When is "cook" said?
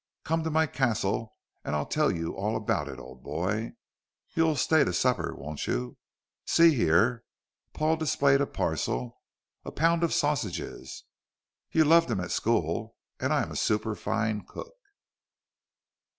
14.47-14.73